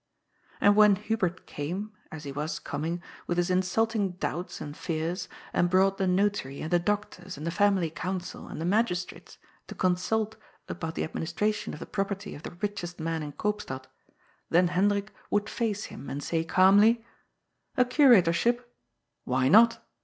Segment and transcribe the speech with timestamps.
[0.59, 5.69] And when Hubert came— as he was coming— ^with his insulting doubts and fears, and
[5.69, 9.37] broaght the Notary and the doctors and the family council and the magistrates
[9.67, 10.37] to con sult
[10.67, 13.83] about the administration of the property of the richest man in Eoopstad,
[14.49, 17.05] then Hendrik would face him and say calmly:
[17.77, 18.63] A curatorship?
[19.25, 19.85] Why not